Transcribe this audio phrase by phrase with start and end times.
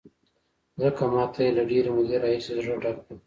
[0.81, 3.15] ځکه ما ته یې له ډېرې مودې راهیسې زړه ډک و.